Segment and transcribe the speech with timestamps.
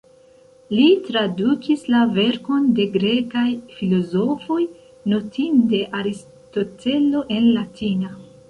[0.75, 4.59] Li tradukis la verkon de grekaj filozofoj,
[5.13, 8.15] notinde Aristotelo, en latina.